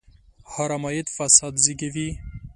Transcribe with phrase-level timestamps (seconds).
[0.51, 2.09] حرام عاید فساد زېږوي.